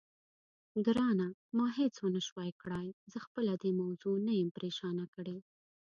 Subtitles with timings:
[0.85, 1.27] ګرانه،
[1.57, 5.37] ما هېڅ ونه شوای کړای، زه خپله دې موضوع نه یم پرېشانه کړې.